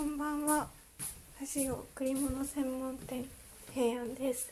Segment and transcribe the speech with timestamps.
[0.00, 0.66] こんばんは。
[1.38, 3.22] ラジオ贈り物専門店
[3.74, 4.50] 平安です。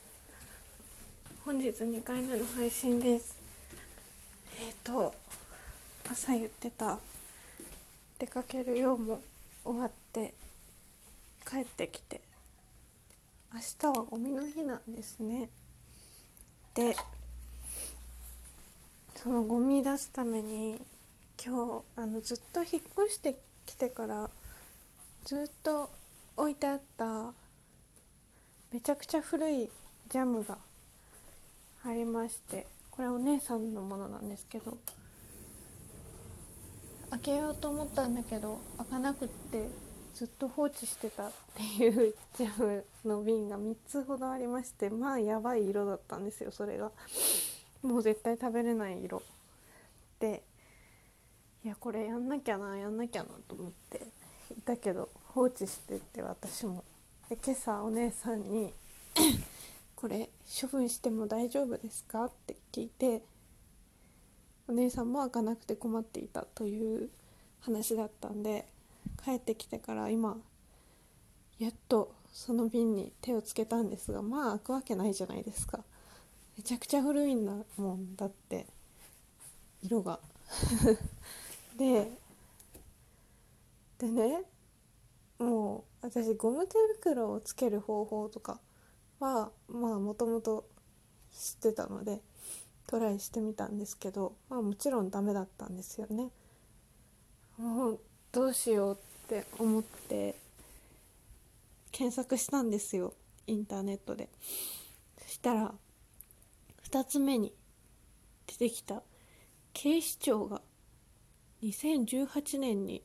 [1.42, 3.34] 本日2回目の配信です。
[4.60, 5.14] えっ、ー、と
[6.06, 6.98] 朝言ってた
[8.18, 9.22] 出かける用も
[9.64, 10.34] 終わって
[11.50, 12.20] 帰ってきて
[13.54, 15.48] 明日はゴミの日なんですね。
[16.74, 16.94] で
[19.16, 20.78] そのゴミ出すために
[21.42, 24.28] 今日あのずっと引っ越してきてから
[25.24, 25.90] ずっと
[26.36, 27.32] 置いてあった
[28.72, 29.70] めちゃくちゃ古い
[30.08, 30.58] ジャムが
[31.84, 34.76] ありましてこれお姉さんのものなんですけど
[37.10, 39.68] 開けようと思ったんだけど開かなくって
[40.14, 46.90] ずっと放置してたっていうジャムの瓶が3つほどありましてまあやばい色だったんですよそれが。
[47.82, 49.22] もう絶対食べれない色。
[50.18, 50.42] で
[51.64, 54.02] いやこれやんなきゃなやんなきゃなと思って。
[54.54, 56.84] いたけど放置してて私も
[57.28, 58.72] で今朝お姉さんに
[59.94, 63.22] 「これ処分しても大丈夫ですか?」って聞いて
[64.66, 67.10] お姉さんも開かなくて困っていたという
[67.60, 68.66] 話だったんで
[69.24, 70.38] 帰ってきてから今
[71.58, 75.84] やっとその瓶に手をつけたんですがまあ開くわけないじゃないですか
[76.56, 78.66] めちゃくちゃ古いんだもんだって
[79.82, 80.20] 色が
[81.76, 82.10] で
[83.98, 84.42] でね
[85.38, 88.60] もう私ゴム手袋をつける方法とか
[89.20, 90.66] はまあもともと
[91.32, 92.20] 知ってたので
[92.86, 96.30] トライしてみたんですけど、まあ、もちろんダメだったんですよね。
[97.58, 98.00] もう
[98.32, 100.34] どうしようって思って
[101.92, 103.14] 検索したんですよ
[103.46, 104.28] インターネットで。
[105.22, 105.74] そしたら
[106.90, 107.52] 2つ目に
[108.46, 109.02] 出てきた
[109.74, 110.62] 警視庁が
[111.62, 113.02] 2018年に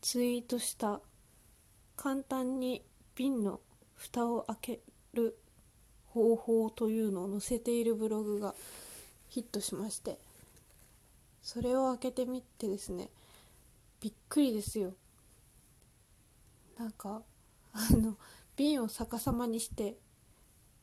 [0.00, 1.00] ツイートした
[1.96, 3.60] 簡単に瓶の
[3.94, 4.80] 蓋を開け
[5.14, 5.36] る
[6.06, 8.54] 方法というのを載せているブログが
[9.28, 10.18] ヒットしまして
[11.42, 13.10] それを開けてみてですね
[14.00, 14.92] びっくりですよ。
[16.78, 17.22] なんか
[17.72, 18.16] あの
[18.56, 19.96] 瓶を逆さまにして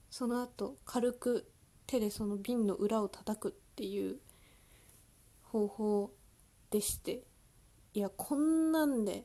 [0.09, 1.49] その後軽く
[1.87, 4.17] 手でその瓶の裏を叩くっていう
[5.43, 6.11] 方法
[6.71, 7.21] でして
[7.95, 9.23] いやこんなんで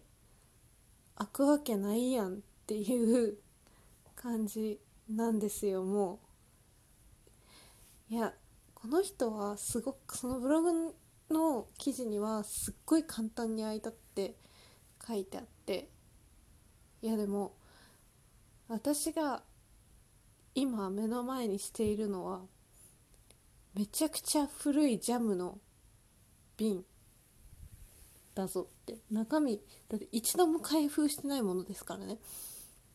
[1.17, 2.37] 開くわけないやんっ
[2.69, 3.37] ていう
[4.15, 6.21] 感じなんですよも
[8.11, 8.15] う。
[8.15, 8.33] いや
[8.73, 10.95] この人はすごくそのブログ
[11.31, 14.37] の記事にはすっごい簡単に開いたって
[15.05, 15.89] 書いてあって。
[17.03, 17.57] いやでも
[18.69, 19.43] 私が
[20.55, 22.43] 今目の前にしているのは
[23.75, 25.59] めちゃくちゃ古いジャムの
[26.57, 26.85] 瓶。
[28.41, 28.97] だぞって。
[29.11, 32.19] 中身だって一度も開封してないものですからね。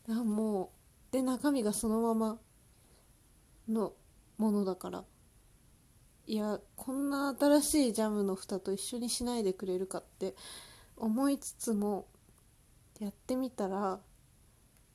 [0.07, 0.71] だも
[1.11, 2.39] うで中身がそのまま
[3.69, 3.93] の
[4.37, 5.03] ものだから。
[6.27, 10.35] いやこんな新しいジャムの蓋と一緒にしないでくれるかって
[10.97, 12.07] 思いつつも
[12.99, 13.99] やってみたら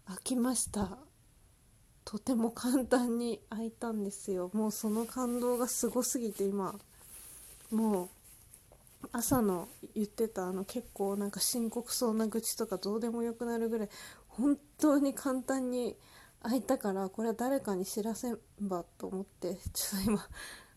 [0.07, 0.99] 開きました。
[2.05, 4.51] とても簡単に開いたんですよ。
[4.53, 6.75] もうその感動がすごすぎて今。
[7.71, 8.09] もう
[9.13, 13.89] 朝の言ってたあの結構なんか深刻そうな愚痴とかどうでもよくなるぐらい
[14.29, 15.97] 本当に簡単に
[16.43, 20.29] 開いたからこれは誰かに知らせんばと思ってちょっと今は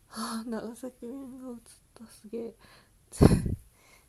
[0.10, 1.56] あ長崎弁が映っ
[1.94, 2.56] たすげえ。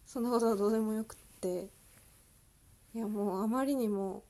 [0.06, 1.68] そんなことはどうでもよくって。
[2.94, 4.22] いやもうあまりにも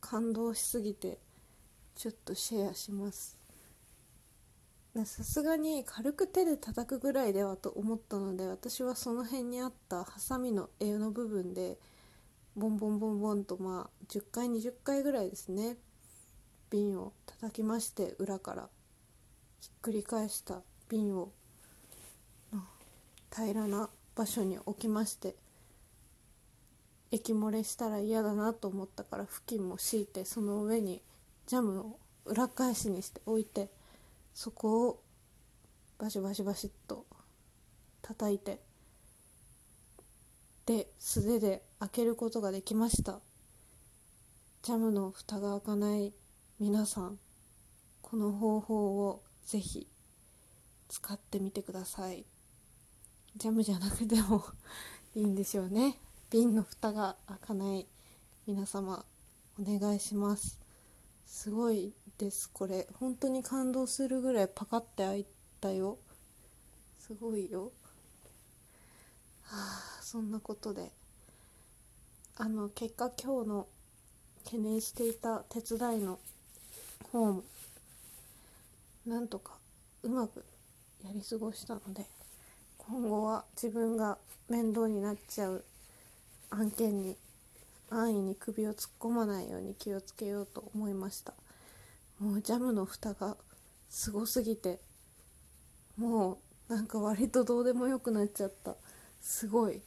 [0.00, 1.18] 感動しすぎて
[1.96, 3.41] ちょっとシェアします。
[4.94, 11.78] さすがに軽く手で叩くぐらいではと思ったので私はその辺にあったハサミの柄の部分で
[12.56, 15.76] ボンボンボンボンとまあ10回20回ぐらいですね
[16.68, 18.68] 瓶を叩きまして裏から
[19.62, 20.60] ひっくり返した
[20.90, 21.32] 瓶を
[23.34, 25.34] 平らな場所に置きまして
[27.10, 31.00] 液漏れしたら嫌だなと思ったから布巾も敷いてその上に
[31.46, 33.70] ジャムを裏返しにして置いて
[34.34, 35.02] そこを
[35.98, 37.06] バシバシバシッと
[38.02, 38.60] 叩いて
[40.66, 43.20] で素手で開けることができました。
[44.62, 46.12] ジャムの蓋が開かない
[46.60, 47.18] 皆さん
[48.00, 49.88] この方法をぜひ
[50.88, 52.24] 使ってみてください。
[53.36, 54.44] ジャムじゃなくても
[55.14, 55.98] いいんでしょうね。
[56.30, 57.86] 瓶の蓋が開かない
[58.46, 59.04] 皆様
[59.58, 60.60] お願いします。
[61.26, 62.48] すごいです。
[62.52, 65.26] これ本当に感動するぐらいパカって開い
[65.60, 65.98] たよ。
[67.00, 67.72] すごいよ。
[69.42, 69.56] は
[69.98, 70.90] あそんなことで。
[72.36, 73.66] あの結果今日の
[74.44, 76.18] 懸念していた手伝いの
[77.10, 77.42] 方も
[79.04, 79.54] なんとか
[80.02, 80.44] うまく
[81.04, 82.06] やり過ごしたので
[82.78, 84.16] 今後は自分が
[84.48, 85.62] 面倒になっちゃう
[86.50, 87.16] 案件に
[87.90, 91.34] 安易に首を突っ込まないように気をつけようと思いました。
[92.22, 93.36] もうジャムの蓋が
[93.88, 94.78] すごすぎて
[95.96, 96.38] も
[96.68, 98.76] うなんか割とどうでもよくなっちゃった。
[99.20, 99.82] すごい。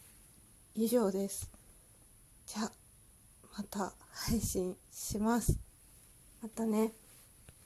[0.76, 1.50] 以上です。
[2.46, 2.72] じゃあ
[3.58, 5.58] また配信します。
[6.44, 6.92] またね。